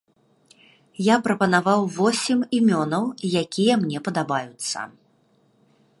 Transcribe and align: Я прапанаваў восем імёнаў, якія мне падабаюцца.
Я 1.07 1.17
прапанаваў 1.27 1.85
восем 1.99 2.39
імёнаў, 2.61 3.03
якія 3.43 3.73
мне 3.83 3.99
падабаюцца. 4.09 4.79